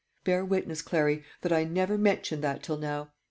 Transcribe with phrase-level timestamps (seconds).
[0.23, 3.11] Bear witness, Clary, that I never mentioned that till now.